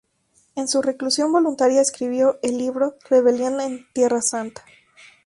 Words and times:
En 0.55 0.67
su 0.67 0.81
reclusión 0.81 1.31
voluntaria 1.31 1.79
escribió 1.79 2.39
el 2.41 2.57
libro 2.57 2.95
"Rebelión 3.07 3.61
en 3.61 3.85
Tierra 3.93 4.23
Santa". 4.23 4.63